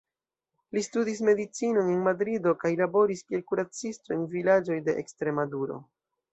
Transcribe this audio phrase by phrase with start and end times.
[0.77, 5.83] Li studis medicinon en Madrido kaj laboris kiel kuracisto en vilaĝoj de Ekstremaduro.